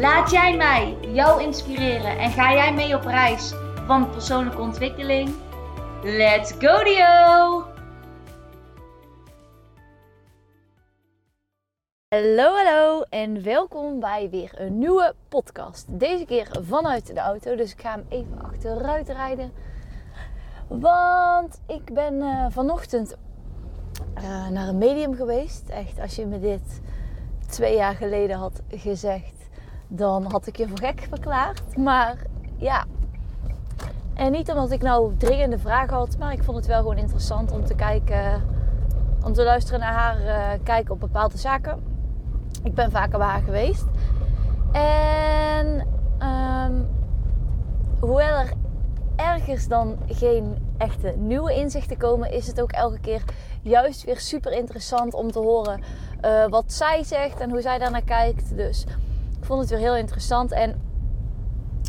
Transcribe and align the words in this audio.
Laat 0.00 0.30
jij 0.30 0.56
mij 0.56 0.96
jou 1.00 1.42
inspireren 1.42 2.18
en 2.18 2.30
ga 2.30 2.52
jij 2.52 2.74
mee 2.74 2.96
op 2.96 3.02
reis 3.02 3.54
van 3.86 4.10
persoonlijke 4.10 4.60
ontwikkeling? 4.60 5.34
Let's 6.02 6.52
go 6.52 6.84
Dio! 6.84 7.64
Hallo, 12.08 12.54
hallo 12.54 13.02
en 13.02 13.42
welkom 13.42 14.00
bij 14.00 14.30
weer 14.30 14.60
een 14.60 14.78
nieuwe 14.78 15.14
podcast. 15.28 15.86
Deze 15.88 16.24
keer 16.24 16.48
vanuit 16.60 17.06
de 17.06 17.20
auto, 17.20 17.54
dus 17.54 17.72
ik 17.72 17.80
ga 17.80 17.90
hem 17.90 18.06
even 18.08 18.42
achteruit 18.42 19.08
rijden. 19.08 19.52
Want 20.68 21.60
ik 21.66 21.94
ben 21.94 22.14
uh, 22.14 22.46
vanochtend 22.48 23.16
uh, 24.18 24.48
naar 24.48 24.68
een 24.68 24.78
medium 24.78 25.14
geweest. 25.14 25.68
Echt, 25.68 26.00
als 26.00 26.16
je 26.16 26.26
me 26.26 26.40
dit 26.40 26.80
twee 27.48 27.76
jaar 27.76 27.94
geleden 27.94 28.36
had 28.36 28.62
gezegd, 28.68 29.45
dan 29.88 30.30
had 30.30 30.46
ik 30.46 30.56
je 30.56 30.68
voor 30.68 30.78
gek 30.78 31.06
verklaard. 31.08 31.76
Maar 31.76 32.16
ja, 32.56 32.84
en 34.14 34.32
niet 34.32 34.50
omdat 34.50 34.70
ik 34.70 34.82
nou 34.82 35.16
dringende 35.16 35.58
vragen 35.58 35.96
had, 35.96 36.18
maar 36.18 36.32
ik 36.32 36.42
vond 36.42 36.56
het 36.56 36.66
wel 36.66 36.80
gewoon 36.80 36.96
interessant 36.96 37.52
om 37.52 37.64
te 37.64 37.74
kijken, 37.74 38.42
om 39.24 39.32
te 39.32 39.44
luisteren 39.44 39.80
naar 39.80 39.92
haar 39.92 40.20
uh, 40.20 40.64
kijken 40.64 40.94
op 40.94 41.00
bepaalde 41.00 41.38
zaken. 41.38 41.82
Ik 42.62 42.74
ben 42.74 42.90
vaker 42.90 43.18
bij 43.18 43.28
haar 43.28 43.42
geweest. 43.42 43.84
En 44.72 45.86
um, 46.22 46.88
hoewel 48.00 48.36
er 48.36 48.52
ergens 49.16 49.68
dan 49.68 49.98
geen 50.06 50.74
echte 50.78 51.14
nieuwe 51.16 51.54
inzichten 51.54 51.96
komen, 51.96 52.32
is 52.32 52.46
het 52.46 52.60
ook 52.60 52.72
elke 52.72 53.00
keer 53.00 53.22
juist 53.62 54.04
weer 54.04 54.20
super 54.20 54.52
interessant 54.52 55.14
om 55.14 55.30
te 55.32 55.38
horen 55.38 55.80
uh, 56.24 56.46
wat 56.46 56.72
zij 56.72 57.04
zegt 57.04 57.40
en 57.40 57.50
hoe 57.50 57.60
zij 57.60 57.78
daarnaar 57.78 58.04
kijkt. 58.04 58.56
Dus 58.56 58.86
vond 59.46 59.60
het 59.60 59.70
weer 59.70 59.78
heel 59.78 59.96
interessant. 59.96 60.52
En 60.52 60.70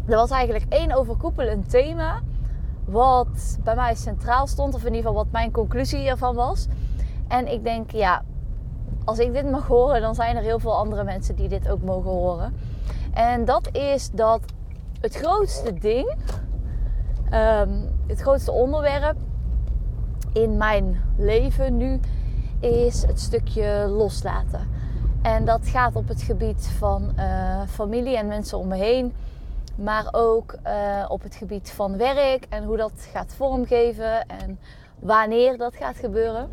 er 0.07 0.15
was 0.15 0.29
eigenlijk 0.29 0.65
één 0.73 0.91
overkoepelend 0.91 1.69
thema 1.69 2.21
wat 2.85 3.57
bij 3.63 3.75
mij 3.75 3.95
centraal 3.95 4.47
stond, 4.47 4.73
of 4.73 4.81
in 4.81 4.93
ieder 4.93 5.01
geval 5.01 5.23
wat 5.23 5.31
mijn 5.31 5.51
conclusie 5.51 5.99
hiervan 5.99 6.35
was. 6.35 6.67
En 7.27 7.51
ik 7.51 7.63
denk, 7.63 7.91
ja, 7.91 8.23
als 9.05 9.19
ik 9.19 9.33
dit 9.33 9.51
mag 9.51 9.67
horen, 9.67 10.01
dan 10.01 10.15
zijn 10.15 10.35
er 10.35 10.41
heel 10.41 10.59
veel 10.59 10.75
andere 10.75 11.03
mensen 11.03 11.35
die 11.35 11.49
dit 11.49 11.69
ook 11.69 11.81
mogen 11.81 12.11
horen. 12.11 12.53
En 13.13 13.45
dat 13.45 13.69
is 13.75 14.09
dat 14.11 14.41
het 15.01 15.15
grootste 15.15 15.73
ding, 15.73 16.15
um, 17.33 17.89
het 18.07 18.21
grootste 18.21 18.51
onderwerp 18.51 19.17
in 20.33 20.57
mijn 20.57 21.01
leven 21.17 21.77
nu, 21.77 21.99
is 22.59 23.01
het 23.01 23.19
stukje 23.19 23.87
loslaten. 23.89 24.76
En 25.27 25.45
dat 25.45 25.67
gaat 25.67 25.95
op 25.95 26.07
het 26.07 26.21
gebied 26.21 26.67
van 26.77 27.11
uh, 27.19 27.61
familie 27.67 28.17
en 28.17 28.27
mensen 28.27 28.57
om 28.57 28.67
me 28.67 28.75
heen. 28.75 29.13
Maar 29.75 30.07
ook 30.11 30.55
uh, 30.65 31.05
op 31.07 31.23
het 31.23 31.35
gebied 31.35 31.71
van 31.71 31.97
werk 31.97 32.45
en 32.49 32.63
hoe 32.63 32.77
dat 32.77 32.91
gaat 33.11 33.33
vormgeven 33.35 34.27
en 34.27 34.59
wanneer 34.99 35.57
dat 35.57 35.75
gaat 35.75 35.97
gebeuren. 35.97 36.49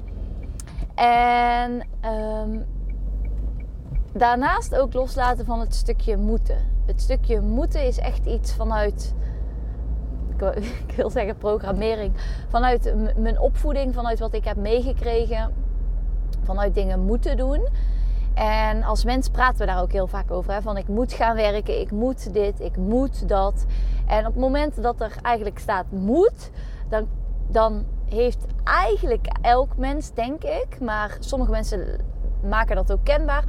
En 0.94 1.86
um, 2.04 2.66
daarnaast 4.12 4.76
ook 4.76 4.92
loslaten 4.92 5.44
van 5.44 5.60
het 5.60 5.74
stukje 5.74 6.16
moeten. 6.16 6.58
Het 6.86 7.00
stukje 7.00 7.40
moeten 7.40 7.86
is 7.86 7.98
echt 7.98 8.26
iets 8.26 8.52
vanuit, 8.52 9.14
ik 10.86 10.94
wil 10.96 11.10
zeggen 11.18 11.36
programmering, 11.36 12.12
vanuit 12.48 12.94
mijn 13.16 13.40
opvoeding, 13.40 13.94
vanuit 13.94 14.18
wat 14.18 14.34
ik 14.34 14.44
heb 14.44 14.56
meegekregen, 14.56 15.54
vanuit 16.42 16.74
dingen 16.74 17.04
moeten 17.04 17.36
doen. 17.36 17.68
En 18.34 18.82
als 18.82 19.04
mens 19.04 19.28
praten 19.28 19.58
we 19.58 19.66
daar 19.66 19.82
ook 19.82 19.92
heel 19.92 20.06
vaak 20.06 20.30
over. 20.30 20.52
Hè? 20.52 20.62
Van 20.62 20.76
ik 20.76 20.88
moet 20.88 21.12
gaan 21.12 21.36
werken, 21.36 21.80
ik 21.80 21.90
moet 21.90 22.32
dit, 22.32 22.60
ik 22.60 22.76
moet 22.76 23.28
dat. 23.28 23.64
En 24.06 24.18
op 24.18 24.32
het 24.32 24.42
moment 24.42 24.82
dat 24.82 25.00
er 25.00 25.16
eigenlijk 25.22 25.58
staat 25.58 25.86
moet, 25.90 26.50
dan, 26.88 27.08
dan 27.46 27.84
heeft 28.04 28.46
eigenlijk 28.64 29.26
elk 29.40 29.76
mens, 29.76 30.12
denk 30.12 30.42
ik, 30.42 30.80
maar 30.80 31.16
sommige 31.20 31.50
mensen 31.50 32.00
maken 32.42 32.76
dat 32.76 32.92
ook 32.92 33.04
kenbaar, 33.04 33.44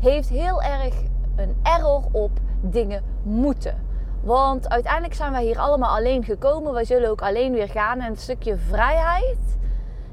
heeft 0.00 0.28
heel 0.28 0.62
erg 0.62 0.94
een 1.36 1.56
error 1.62 2.02
op 2.12 2.30
dingen 2.60 3.02
moeten. 3.22 3.84
Want 4.22 4.68
uiteindelijk 4.68 5.14
zijn 5.14 5.32
wij 5.32 5.44
hier 5.44 5.58
allemaal 5.58 5.96
alleen 5.96 6.24
gekomen. 6.24 6.72
Wij 6.72 6.84
zullen 6.84 7.10
ook 7.10 7.22
alleen 7.22 7.52
weer 7.52 7.68
gaan. 7.68 8.00
En 8.00 8.10
een 8.10 8.16
stukje 8.16 8.56
vrijheid, 8.56 9.58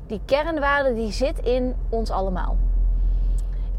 die 0.08 0.22
kernwaarde, 0.26 0.94
die 0.94 1.12
zit 1.12 1.40
in 1.40 1.76
ons 1.90 2.12
allemaal. 2.12 2.58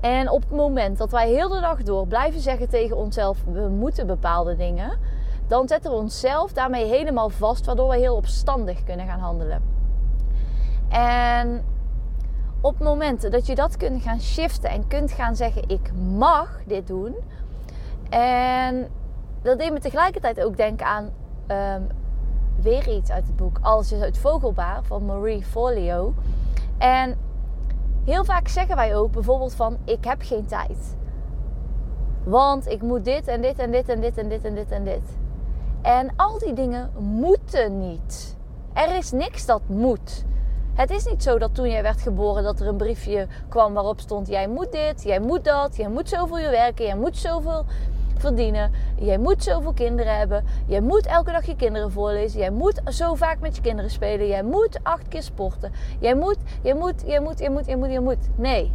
En 0.05 0.31
op 0.31 0.41
het 0.41 0.51
moment 0.51 0.99
dat 0.99 1.11
wij 1.11 1.31
heel 1.31 1.49
de 1.49 1.61
dag 1.61 1.83
door 1.83 2.07
blijven 2.07 2.41
zeggen 2.41 2.69
tegen 2.69 2.97
onszelf: 2.97 3.39
we 3.45 3.69
moeten 3.69 4.07
bepaalde 4.07 4.57
dingen, 4.57 4.99
dan 5.47 5.69
zetten 5.69 5.91
we 5.91 5.97
onszelf 5.97 6.53
daarmee 6.53 6.87
helemaal 6.87 7.29
vast, 7.29 7.67
waardoor 7.67 7.89
we 7.89 7.97
heel 7.97 8.17
opstandig 8.17 8.85
kunnen 8.85 9.07
gaan 9.07 9.19
handelen. 9.19 9.63
En 10.89 11.65
op 12.61 12.75
het 12.75 12.83
moment 12.83 13.31
dat 13.31 13.47
je 13.47 13.55
dat 13.55 13.77
kunt 13.77 14.03
gaan 14.03 14.21
shiften 14.21 14.71
en 14.71 14.87
kunt 14.87 15.13
gaan 15.13 15.37
zeggen: 15.37 15.69
ik 15.69 15.93
mag 16.17 16.61
dit 16.67 16.87
doen. 16.87 17.15
En 18.11 18.89
dat 19.43 19.59
deed 19.59 19.73
me 19.73 19.81
tegelijkertijd 19.81 20.43
ook 20.43 20.57
denken 20.57 20.87
aan 20.87 21.11
um, 21.49 21.87
weer 22.63 22.89
iets 22.97 23.11
uit 23.11 23.27
het 23.27 23.37
boek 23.37 23.59
Alles 23.61 23.93
is 23.93 24.19
Vogelbaar 24.19 24.83
van 24.83 25.05
Marie 25.05 25.45
Folio. 25.45 26.15
En 26.79 27.17
heel 28.05 28.25
vaak 28.25 28.49
zeggen 28.49 28.77
wij 28.77 28.97
ook 28.97 29.13
bijvoorbeeld 29.13 29.55
van 29.55 29.77
ik 29.85 30.05
heb 30.05 30.23
geen 30.23 30.47
tijd. 30.47 30.97
Want 32.25 32.69
ik 32.69 32.83
moet 32.83 33.05
dit 33.05 33.29
en 33.29 33.41
dit 33.41 33.59
en 33.59 33.71
dit 33.71 33.89
en 33.89 34.01
dit 34.01 34.19
en 34.19 34.29
dit 34.29 34.45
en 34.45 34.55
dit 34.55 34.71
en 34.71 34.85
dit. 34.85 35.19
En 35.83 36.13
al 36.17 36.39
die 36.39 36.53
dingen 36.53 36.91
moeten 36.99 37.79
niet. 37.79 38.37
Er 38.73 38.97
is 38.97 39.11
niks 39.11 39.47
dat 39.47 39.63
moet. 39.67 40.25
Het 40.75 40.91
is 40.91 41.05
niet 41.05 41.23
zo 41.23 41.39
dat 41.39 41.55
toen 41.55 41.69
jij 41.69 41.83
werd 41.83 42.01
geboren 42.01 42.43
dat 42.43 42.61
er 42.61 42.67
een 42.67 42.77
briefje 42.77 43.27
kwam 43.49 43.75
waarop 43.75 44.01
stond: 44.01 44.29
jij 44.29 44.49
moet 44.49 44.73
dit, 44.73 45.03
jij 45.03 45.21
moet 45.21 45.45
dat, 45.45 45.77
jij 45.77 45.89
moet 45.89 46.09
zoveel 46.09 46.41
uur 46.41 46.51
werken, 46.51 46.85
jij 46.85 46.97
moet 46.97 47.17
zoveel 47.17 47.65
verdienen, 48.17 48.73
jij 48.97 49.19
moet 49.19 49.43
zoveel 49.43 49.73
kinderen 49.73 50.17
hebben, 50.19 50.45
jij 50.67 50.81
moet 50.81 51.07
elke 51.07 51.33
dag 51.33 51.47
je 51.47 51.57
kinderen 51.57 51.91
voorlezen, 51.93 52.39
jij 52.39 52.51
moet 52.51 52.81
zo 52.87 53.15
vaak 53.15 53.41
met 53.41 53.57
je 53.57 53.63
kinderen 53.63 53.91
spelen, 53.91 54.27
jij 54.27 54.43
moet 54.43 54.79
acht 54.83 55.09
keer 55.09 55.23
sporten, 55.23 55.73
jij 56.01 56.15
moet, 56.15 56.39
jij 56.63 56.75
moet, 56.75 57.03
jij 57.07 57.21
moet, 57.21 57.39
jij 57.39 57.51
moet, 57.51 57.67
jij 57.67 57.77
moet, 57.77 57.91
jij 57.91 58.01
moet. 58.01 58.29
Nee. 58.37 58.73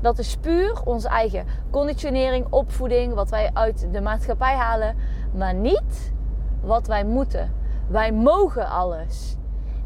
Dat 0.00 0.18
is 0.18 0.36
puur 0.36 0.80
onze 0.84 1.08
eigen 1.08 1.46
conditionering, 1.70 2.46
opvoeding, 2.50 3.14
wat 3.14 3.30
wij 3.30 3.50
uit 3.52 3.86
de 3.92 4.00
maatschappij 4.00 4.54
halen, 4.54 4.96
maar 5.34 5.54
niet 5.54 6.12
wat 6.60 6.86
wij 6.86 7.04
moeten. 7.04 7.54
Wij 7.88 8.12
mogen 8.12 8.68
alles. 8.68 9.36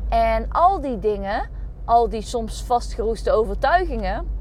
En 0.08 0.46
al 0.50 0.80
die 0.80 0.98
dingen, 0.98 1.48
al 1.84 2.08
die 2.08 2.22
soms 2.22 2.62
vastgeroeste 2.62 3.32
overtuigingen, 3.32 4.35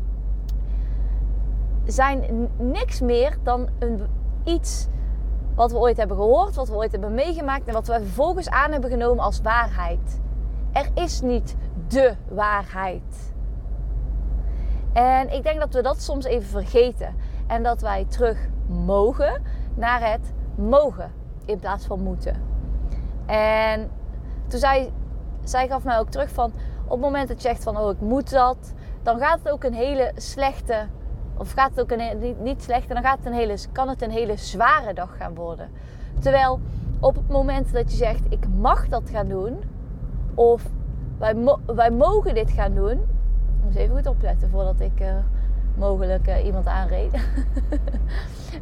zijn 1.86 2.50
niks 2.58 3.02
meer 3.02 3.38
dan 3.44 3.70
een, 3.80 4.02
iets 4.44 4.88
wat 5.56 5.72
we 5.72 5.78
ooit 5.78 5.98
hebben 5.98 6.18
gehoord, 6.18 6.56
wat 6.56 6.68
we 6.68 6.76
ooit 6.76 6.92
hebben 6.92 7.14
meegemaakt 7.14 7.68
en 7.68 7.74
wat 7.74 7.88
we 7.88 7.94
vervolgens 7.94 8.50
aan 8.50 8.72
hebben 8.72 8.90
genomen 8.90 9.24
als 9.24 9.42
waarheid. 9.42 10.22
Er 10.72 10.90
is 10.94 11.22
niet 11.22 11.56
de 11.88 12.16
waarheid. 12.28 13.34
En 14.94 15.34
ik 15.34 15.44
denk 15.44 15.60
dat 15.60 15.74
we 15.74 15.82
dat 15.82 16.02
soms 16.02 16.26
even 16.26 16.50
vergeten 16.50 17.16
en 17.48 17.64
dat 17.64 17.82
wij 17.82 18.06
terug 18.10 18.48
mogen 18.68 19.42
naar 19.74 20.12
het 20.12 20.34
mogen 20.56 21.12
in 21.46 21.60
plaats 21.60 21.86
van 21.86 22.00
moeten. 22.00 22.42
En 23.26 23.90
toen 24.48 24.60
zei 24.60 24.92
zij 25.44 25.68
gaf 25.68 25.84
mij 25.84 26.00
ook 26.00 26.10
terug 26.10 26.30
van 26.30 26.54
op 26.86 26.92
het 26.92 27.00
moment 27.00 27.28
dat 27.28 27.42
je 27.42 27.48
zegt 27.48 27.64
van 27.64 27.78
oh 27.78 27.92
ik 27.92 28.02
moet 28.02 28.30
dat, 28.30 28.74
dan 29.04 29.20
gaat 29.20 29.40
het 29.44 29.50
ook 29.50 29.64
een 29.64 29.74
hele 29.74 30.12
slechte, 30.16 30.88
of 31.38 31.52
gaat 31.52 31.70
het 31.70 31.80
ook 31.80 31.92
een 31.92 32.20
niet, 32.20 32.40
niet 32.40 32.64
slechte, 32.64 32.94
dan 32.94 33.04
gaat 33.04 33.18
het 33.18 33.26
een 33.26 33.34
hele, 33.34 33.58
kan 33.72 33.90
het 33.90 34.02
een 34.02 34.12
hele 34.12 34.38
zware 34.38 34.94
dag 34.94 35.18
gaan 35.18 35.36
worden. 35.36 35.70
Terwijl 36.20 36.60
op 37.00 37.16
het 37.16 37.28
moment 37.28 37.74
dat 37.74 37.92
je 37.92 37.98
zegt 37.98 38.22
ik 38.30 38.48
mag 38.58 38.88
dat 38.88 39.10
gaan 39.10 39.28
doen, 39.28 39.64
of 40.34 40.64
wij, 41.18 41.36
wij 41.66 41.92
mogen 41.92 42.34
dit 42.34 42.52
gaan 42.52 42.74
doen, 42.74 43.02
moet 43.64 43.76
even 43.76 43.96
goed 43.96 44.08
opletten 44.08 44.50
voordat 44.50 44.80
ik 44.80 45.02
uh, 45.02 45.08
mogelijk 45.76 46.28
uh, 46.28 46.46
iemand 46.46 46.68
aanreed. 46.68 47.14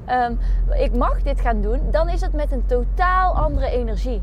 um, 0.10 0.40
ik 0.86 0.96
mag 0.96 1.22
dit 1.22 1.42
gaan 1.42 1.62
doen, 1.62 1.80
dan 1.92 2.10
is 2.10 2.22
het 2.22 2.34
met 2.34 2.52
een 2.52 2.66
totaal 2.66 3.36
andere 3.36 3.70
energie. 3.70 4.22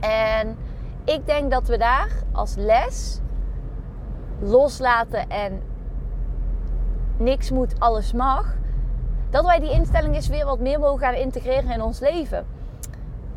En 0.00 0.56
ik 1.04 1.26
denk 1.26 1.50
dat 1.50 1.68
we 1.68 1.78
daar 1.78 2.08
als 2.32 2.54
les 2.54 3.20
loslaten 4.38 5.28
en 5.28 5.62
niks 7.16 7.50
moet, 7.50 7.80
alles 7.80 8.12
mag. 8.12 8.54
Dat 9.30 9.44
wij 9.44 9.58
die 9.58 9.70
instelling 9.70 10.14
eens 10.14 10.28
weer 10.28 10.44
wat 10.44 10.58
meer 10.58 10.78
mogen 10.78 10.98
gaan 10.98 11.14
integreren 11.14 11.70
in 11.70 11.82
ons 11.82 12.00
leven. 12.00 12.46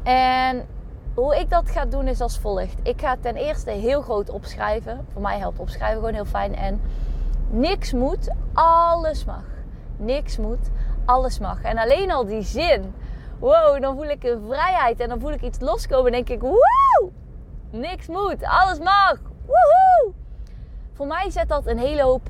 En 0.04 0.66
hoe 1.14 1.40
ik 1.40 1.50
dat 1.50 1.70
ga 1.70 1.86
doen 1.86 2.08
is 2.08 2.22
als 2.22 2.40
volgt. 2.40 2.78
Ik 2.84 3.02
ga 3.02 3.16
ten 3.22 3.36
eerste 3.36 3.72
heel 3.72 4.02
groot 4.02 4.30
opschrijven. 4.30 5.06
Voor 5.14 5.22
mij 5.22 5.40
helpt 5.40 5.60
opschrijven 5.60 5.98
gewoon 5.98 6.14
heel 6.14 6.26
fijn. 6.26 6.56
En 6.56 6.82
niks 7.50 7.94
moet, 7.94 8.30
alles 8.54 9.26
mag. 9.26 9.44
Niks 9.98 10.38
moet, 10.38 10.70
alles 11.06 11.40
mag. 11.40 11.62
En 11.62 11.78
alleen 11.78 12.12
al 12.12 12.26
die 12.26 12.42
zin. 12.42 12.94
Wow, 13.40 13.82
dan 13.82 13.96
voel 13.96 14.10
ik 14.10 14.24
een 14.24 14.42
vrijheid 14.48 15.00
en 15.00 15.10
dan 15.10 15.20
voel 15.20 15.32
ik 15.32 15.42
iets 15.42 15.60
loskomen. 15.60 16.06
En 16.06 16.12
denk 16.12 16.30
ik, 16.30 16.42
wow, 16.42 17.12
niks 17.72 18.08
moet, 18.08 18.44
alles 18.44 18.80
mag. 18.80 19.18
Woehoe! 19.46 20.14
Voor 20.94 21.08
mij 21.08 21.30
zet 21.30 21.50
dat 21.50 21.68
een 21.68 21.78
hele 21.78 22.02
hoop 22.02 22.30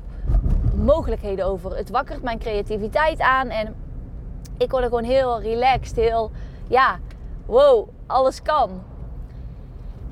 mogelijkheden 0.94 1.46
over. 1.46 1.76
Het 1.76 1.90
wakkert 1.90 2.22
mijn 2.22 2.38
creativiteit 2.38 3.20
aan 3.20 3.48
en 3.48 3.74
ik 4.56 4.70
word 4.70 4.82
er 4.82 4.88
gewoon 4.88 5.04
heel 5.04 5.40
relaxed, 5.40 5.96
heel, 5.96 6.30
ja, 6.68 6.98
wow, 7.46 7.88
alles 8.06 8.42
kan. 8.42 8.70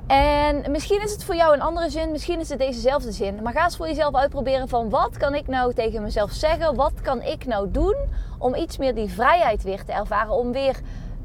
En 0.06 0.70
misschien 0.70 1.02
is 1.02 1.12
het 1.12 1.24
voor 1.24 1.34
jou 1.34 1.54
een 1.54 1.60
andere 1.60 1.90
zin, 1.90 2.10
misschien 2.10 2.40
is 2.40 2.48
het 2.48 2.58
dezezelfde 2.58 3.12
zin. 3.12 3.42
Maar 3.42 3.52
ga 3.52 3.64
eens 3.64 3.76
voor 3.76 3.86
jezelf 3.88 4.14
uitproberen 4.14 4.68
van 4.68 4.90
wat 4.90 5.16
kan 5.16 5.34
ik 5.34 5.46
nou 5.46 5.74
tegen 5.74 6.02
mezelf 6.02 6.30
zeggen? 6.30 6.74
Wat 6.74 7.00
kan 7.02 7.22
ik 7.22 7.46
nou 7.46 7.70
doen 7.70 7.96
om 8.38 8.54
iets 8.54 8.78
meer 8.78 8.94
die 8.94 9.10
vrijheid 9.10 9.62
weer 9.62 9.84
te 9.84 9.92
ervaren? 9.92 10.32
Om 10.32 10.52
weer 10.52 10.80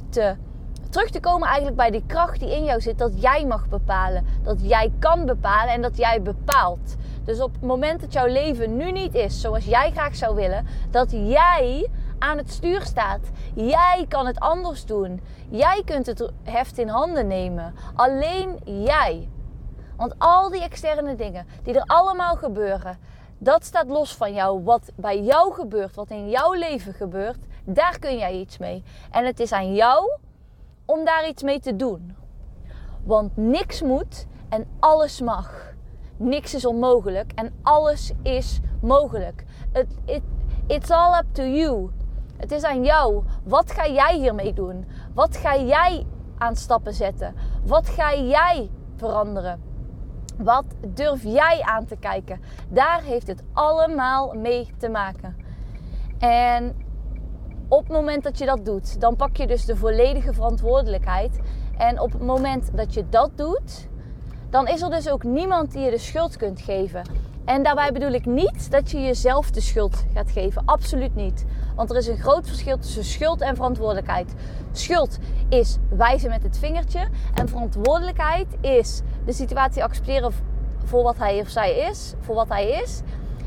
te, 0.09 0.35
terug 0.89 1.09
te 1.09 1.19
komen 1.19 1.47
eigenlijk 1.47 1.77
bij 1.77 1.91
die 1.91 2.03
kracht 2.07 2.39
die 2.39 2.55
in 2.55 2.63
jou 2.63 2.81
zit. 2.81 2.97
Dat 2.97 3.21
jij 3.21 3.45
mag 3.45 3.67
bepalen. 3.69 4.25
Dat 4.43 4.57
jij 4.61 4.91
kan 4.99 5.25
bepalen 5.25 5.73
en 5.73 5.81
dat 5.81 5.97
jij 5.97 6.21
bepaalt. 6.21 6.95
Dus 7.25 7.41
op 7.41 7.53
het 7.53 7.61
moment 7.61 8.01
dat 8.01 8.13
jouw 8.13 8.27
leven 8.27 8.77
nu 8.77 8.91
niet 8.91 9.15
is 9.15 9.41
zoals 9.41 9.65
jij 9.65 9.91
graag 9.91 10.15
zou 10.15 10.35
willen, 10.35 10.67
dat 10.91 11.11
jij 11.11 11.89
aan 12.19 12.37
het 12.37 12.51
stuur 12.51 12.81
staat. 12.81 13.19
Jij 13.53 14.05
kan 14.07 14.25
het 14.25 14.39
anders 14.39 14.85
doen. 14.85 15.21
Jij 15.49 15.81
kunt 15.85 16.05
het 16.05 16.31
heft 16.43 16.77
in 16.77 16.87
handen 16.87 17.27
nemen. 17.27 17.73
Alleen 17.95 18.59
jij. 18.63 19.29
Want 19.97 20.15
al 20.17 20.49
die 20.49 20.61
externe 20.61 21.15
dingen 21.15 21.47
die 21.63 21.73
er 21.73 21.85
allemaal 21.85 22.35
gebeuren, 22.35 22.97
dat 23.37 23.65
staat 23.65 23.87
los 23.87 24.15
van 24.15 24.33
jou. 24.33 24.63
Wat 24.63 24.91
bij 24.95 25.21
jou 25.21 25.53
gebeurt, 25.53 25.95
wat 25.95 26.09
in 26.09 26.29
jouw 26.29 26.53
leven 26.53 26.93
gebeurt, 26.93 27.45
daar 27.63 27.99
kun 27.99 28.17
jij 28.17 28.33
iets 28.33 28.57
mee. 28.57 28.83
En 29.11 29.25
het 29.25 29.39
is 29.39 29.51
aan 29.51 29.73
jou 29.73 30.17
om 30.85 31.05
daar 31.05 31.27
iets 31.27 31.43
mee 31.43 31.59
te 31.59 31.75
doen. 31.75 32.15
Want 33.03 33.37
niks 33.37 33.81
moet 33.81 34.25
en 34.49 34.67
alles 34.79 35.21
mag. 35.21 35.72
Niks 36.23 36.53
is 36.53 36.65
onmogelijk 36.65 37.31
en 37.35 37.53
alles 37.61 38.11
is 38.21 38.59
mogelijk. 38.81 39.45
It, 39.73 39.87
it, 40.05 40.21
it's 40.67 40.89
all 40.89 41.19
up 41.19 41.25
to 41.31 41.43
you. 41.43 41.89
Het 42.37 42.51
is 42.51 42.63
aan 42.63 42.83
jou. 42.83 43.23
Wat 43.43 43.71
ga 43.71 43.87
jij 43.87 44.17
hiermee 44.17 44.53
doen? 44.53 44.85
Wat 45.13 45.37
ga 45.37 45.57
jij 45.57 46.05
aan 46.37 46.55
stappen 46.55 46.93
zetten? 46.93 47.35
Wat 47.65 47.89
ga 47.89 48.15
jij 48.15 48.69
veranderen? 48.95 49.61
Wat 50.37 50.65
durf 50.87 51.23
jij 51.23 51.61
aan 51.61 51.85
te 51.85 51.95
kijken? 51.95 52.41
Daar 52.69 53.01
heeft 53.01 53.27
het 53.27 53.43
allemaal 53.53 54.33
mee 54.33 54.69
te 54.77 54.89
maken. 54.89 55.35
En 56.19 56.75
op 57.67 57.83
het 57.83 57.91
moment 57.91 58.23
dat 58.23 58.37
je 58.37 58.45
dat 58.45 58.65
doet, 58.65 59.01
dan 59.01 59.15
pak 59.15 59.37
je 59.37 59.47
dus 59.47 59.65
de 59.65 59.75
volledige 59.75 60.33
verantwoordelijkheid. 60.33 61.39
En 61.77 61.99
op 61.99 62.11
het 62.11 62.21
moment 62.21 62.77
dat 62.77 62.93
je 62.93 63.09
dat 63.09 63.37
doet, 63.37 63.87
dan 64.53 64.67
is 64.67 64.81
er 64.81 64.89
dus 64.89 65.09
ook 65.09 65.23
niemand 65.23 65.71
die 65.71 65.81
je 65.81 65.91
de 65.91 65.97
schuld 65.97 66.37
kunt 66.37 66.61
geven. 66.61 67.01
En 67.45 67.63
daarbij 67.63 67.91
bedoel 67.91 68.11
ik 68.11 68.25
niet 68.25 68.71
dat 68.71 68.91
je 68.91 69.01
jezelf 69.01 69.51
de 69.51 69.61
schuld 69.61 70.05
gaat 70.13 70.31
geven. 70.31 70.61
Absoluut 70.65 71.15
niet. 71.15 71.45
Want 71.75 71.89
er 71.89 71.97
is 71.97 72.07
een 72.07 72.17
groot 72.17 72.47
verschil 72.47 72.77
tussen 72.77 73.03
schuld 73.03 73.41
en 73.41 73.55
verantwoordelijkheid. 73.55 74.33
Schuld 74.71 75.17
is 75.49 75.77
wijzen 75.89 76.29
met 76.29 76.43
het 76.43 76.57
vingertje. 76.57 77.07
En 77.33 77.49
verantwoordelijkheid 77.49 78.47
is 78.61 79.01
de 79.25 79.33
situatie 79.33 79.83
accepteren 79.83 80.33
voor 80.83 81.03
wat 81.03 81.17
hij 81.17 81.39
of 81.39 81.49
zij 81.49 81.77
is. 81.77 82.13
Voor 82.19 82.35
wat 82.35 82.49
hij 82.49 82.69
is. 82.69 83.01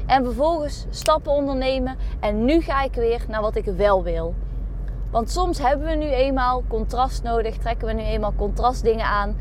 En 0.07 0.25
vervolgens 0.25 0.87
stappen 0.91 1.33
ondernemen. 1.33 1.97
En 2.21 2.45
nu 2.45 2.61
ga 2.61 2.83
ik 2.83 2.95
weer 2.95 3.25
naar 3.29 3.41
wat 3.41 3.57
ik 3.57 3.65
wel 3.65 4.03
wil. 4.03 4.35
Want 5.11 5.31
soms 5.31 5.59
hebben 5.59 5.87
we 5.87 5.95
nu 5.95 6.07
eenmaal 6.07 6.63
contrast 6.69 7.23
nodig. 7.23 7.57
Trekken 7.57 7.87
we 7.87 7.93
nu 7.93 8.03
eenmaal 8.03 8.35
contrastdingen 8.37 9.07
aan. 9.07 9.37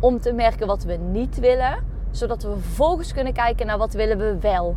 Om 0.00 0.20
te 0.20 0.32
merken 0.32 0.66
wat 0.66 0.84
we 0.84 0.92
niet 0.92 1.38
willen 1.38 1.90
zodat 2.10 2.42
we 2.42 2.52
vervolgens 2.60 3.12
kunnen 3.12 3.32
kijken 3.32 3.66
naar 3.66 3.78
wat 3.78 3.92
willen 3.92 4.18
we 4.18 4.38
wel. 4.40 4.76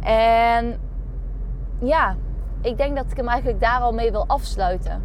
En 0.00 0.80
ja, 1.78 2.16
ik 2.60 2.76
denk 2.76 2.96
dat 2.96 3.10
ik 3.10 3.16
hem 3.16 3.28
eigenlijk 3.28 3.60
daar 3.60 3.80
al 3.80 3.92
mee 3.92 4.10
wil 4.10 4.24
afsluiten. 4.26 5.02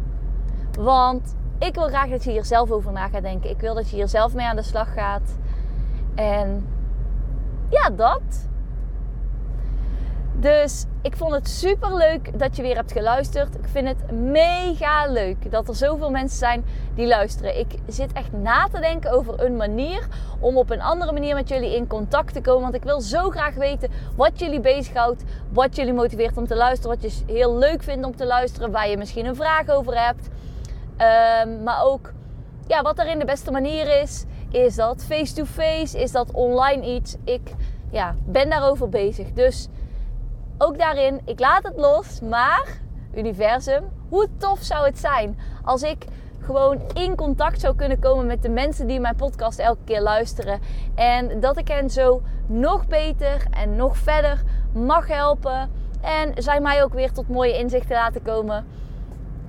Want 0.78 1.36
ik 1.58 1.74
wil 1.74 1.88
graag 1.88 2.08
dat 2.08 2.24
je 2.24 2.30
hier 2.30 2.44
zelf 2.44 2.70
over 2.70 2.92
na 2.92 3.08
gaat 3.08 3.22
denken. 3.22 3.50
Ik 3.50 3.60
wil 3.60 3.74
dat 3.74 3.90
je 3.90 3.96
hier 3.96 4.08
zelf 4.08 4.34
mee 4.34 4.46
aan 4.46 4.56
de 4.56 4.62
slag 4.62 4.92
gaat. 4.92 5.36
En 6.14 6.66
ja, 7.68 7.90
dat. 7.90 8.48
Dus 10.38 10.84
ik 11.02 11.16
vond 11.16 11.32
het 11.32 11.48
super 11.48 11.96
leuk 11.96 12.38
dat 12.38 12.56
je 12.56 12.62
weer 12.62 12.76
hebt 12.76 12.92
geluisterd. 12.92 13.54
Ik 13.54 13.68
vind 13.72 13.88
het 13.88 14.12
mega 14.12 15.06
leuk 15.06 15.50
dat 15.50 15.68
er 15.68 15.74
zoveel 15.74 16.10
mensen 16.10 16.38
zijn 16.38 16.64
die 16.94 17.06
luisteren. 17.06 17.58
Ik 17.58 17.74
zit 17.86 18.12
echt 18.12 18.32
na 18.32 18.68
te 18.72 18.80
denken 18.80 19.12
over 19.12 19.44
een 19.44 19.56
manier 19.56 20.06
om 20.40 20.56
op 20.56 20.70
een 20.70 20.82
andere 20.82 21.12
manier 21.12 21.34
met 21.34 21.48
jullie 21.48 21.76
in 21.76 21.86
contact 21.86 22.32
te 22.32 22.40
komen. 22.40 22.62
Want 22.62 22.74
ik 22.74 22.82
wil 22.82 23.00
zo 23.00 23.30
graag 23.30 23.54
weten 23.54 23.90
wat 24.16 24.38
jullie 24.38 24.60
bezighoudt, 24.60 25.22
wat 25.52 25.76
jullie 25.76 25.92
motiveert 25.92 26.36
om 26.36 26.46
te 26.46 26.56
luisteren, 26.56 27.00
wat 27.00 27.12
je 27.12 27.32
heel 27.32 27.58
leuk 27.58 27.82
vindt 27.82 28.06
om 28.06 28.16
te 28.16 28.26
luisteren, 28.26 28.70
waar 28.70 28.88
je 28.88 28.96
misschien 28.96 29.26
een 29.26 29.36
vraag 29.36 29.68
over 29.68 30.04
hebt. 30.04 30.28
Um, 31.46 31.62
maar 31.62 31.84
ook 31.84 32.12
ja, 32.66 32.82
wat 32.82 32.98
in 32.98 33.18
de 33.18 33.24
beste 33.24 33.50
manier 33.50 34.02
is. 34.02 34.24
Is 34.50 34.74
dat 34.74 35.04
face-to-face? 35.04 35.98
Is 35.98 36.12
dat 36.12 36.30
online 36.30 36.86
iets? 36.94 37.16
Ik 37.24 37.54
ja, 37.90 38.14
ben 38.24 38.50
daarover 38.50 38.88
bezig. 38.88 39.32
Dus 39.32 39.68
ook 40.58 40.78
daarin, 40.78 41.20
ik 41.24 41.40
laat 41.40 41.62
het 41.62 41.76
los, 41.76 42.20
maar 42.20 42.78
universum, 43.14 43.84
hoe 44.08 44.28
tof 44.38 44.58
zou 44.62 44.86
het 44.86 44.98
zijn 44.98 45.38
als 45.64 45.82
ik 45.82 46.04
gewoon 46.40 46.80
in 46.94 47.16
contact 47.16 47.60
zou 47.60 47.76
kunnen 47.76 47.98
komen 47.98 48.26
met 48.26 48.42
de 48.42 48.48
mensen 48.48 48.86
die 48.86 49.00
mijn 49.00 49.16
podcast 49.16 49.58
elke 49.58 49.84
keer 49.84 50.00
luisteren. 50.00 50.60
En 50.94 51.40
dat 51.40 51.58
ik 51.58 51.68
hen 51.68 51.90
zo 51.90 52.22
nog 52.46 52.86
beter 52.86 53.46
en 53.50 53.76
nog 53.76 53.96
verder 53.96 54.42
mag 54.72 55.08
helpen. 55.08 55.70
En 56.00 56.32
zij 56.42 56.60
mij 56.60 56.82
ook 56.82 56.92
weer 56.92 57.12
tot 57.12 57.28
mooie 57.28 57.58
inzichten 57.58 57.96
laten 57.96 58.22
komen. 58.22 58.66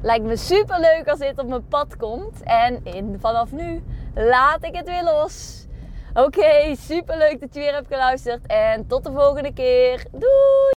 Lijkt 0.02 0.26
me 0.26 0.38
super 0.38 0.80
leuk 0.80 1.08
als 1.08 1.20
dit 1.20 1.40
op 1.40 1.48
mijn 1.48 1.68
pad 1.68 1.98
komt. 1.98 2.44
En 2.44 2.84
vanaf 3.20 3.52
nu 3.52 3.84
laat 4.16 4.64
ik 4.64 4.76
het 4.76 4.88
weer 4.88 5.04
los. 5.04 5.66
Oké, 6.14 6.76
super 6.76 7.18
leuk 7.18 7.40
dat 7.40 7.54
je 7.54 7.60
weer 7.60 7.74
hebt 7.74 7.88
geluisterd. 7.88 8.46
En 8.48 8.88
tot 8.88 9.04
de 9.04 9.12
volgende 9.12 9.54
keer. 9.54 10.06
Doei! 10.12 10.77